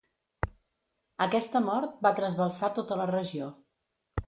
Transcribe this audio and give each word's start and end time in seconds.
Aquesta 1.25 1.61
mort 1.67 2.01
va 2.07 2.13
trasbalsar 2.21 2.73
tota 2.81 3.01
la 3.03 3.09
regió. 3.15 3.55